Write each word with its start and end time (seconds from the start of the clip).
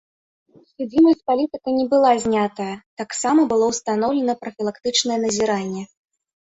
Судзімасць 0.69 1.19
з 1.21 1.27
палітыка 1.31 1.69
не 1.77 1.85
была 1.93 2.11
знятая, 2.25 2.73
таксама 3.03 3.41
было 3.53 3.65
ўстаноўлена 3.75 4.33
прафілактычнае 4.43 5.19
назіранне. 5.29 5.83